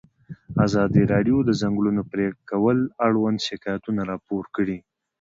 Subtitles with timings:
[0.65, 4.77] ازادي راډیو د د ځنګلونو پرېکول اړوند شکایتونه راپور کړي.